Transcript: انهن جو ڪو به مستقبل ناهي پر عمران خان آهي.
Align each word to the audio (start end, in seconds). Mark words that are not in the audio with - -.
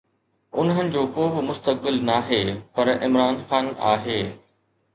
انهن 0.61 0.87
جو 0.95 1.03
ڪو 1.17 1.27
به 1.35 1.43
مستقبل 1.49 2.01
ناهي 2.09 2.41
پر 2.73 2.93
عمران 2.95 3.39
خان 3.47 3.73
آهي. 3.95 4.21